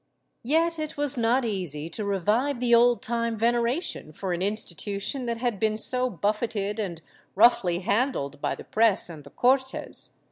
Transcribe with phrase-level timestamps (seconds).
[0.41, 5.37] Yet it was not easy to revive the old time veneration for an institution that
[5.37, 7.03] had been so buffeted and
[7.35, 10.09] roughly handled by the press and the Cortes.